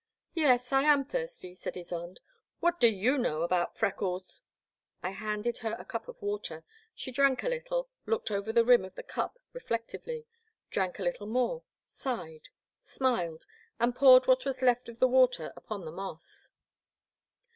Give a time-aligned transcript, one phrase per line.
[0.33, 2.17] "Yes, I am thirsty, said Ysonde,—
[2.63, 4.41] ^what do you know about freckles?
[5.03, 6.63] I handed her a cup of water;
[6.95, 10.25] she drank a little, looked over the rim of the cup reflectively,
[10.71, 12.49] drank a little more, sighed,
[12.81, 13.45] smiled,
[13.79, 16.49] and poured what was left of the water upon the moss.